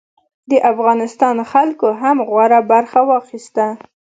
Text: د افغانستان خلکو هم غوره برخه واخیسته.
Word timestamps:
د 0.49 0.51
افغانستان 0.71 1.35
خلکو 1.51 1.87
هم 2.01 2.17
غوره 2.29 2.59
برخه 2.71 2.99
واخیسته. 3.11 3.65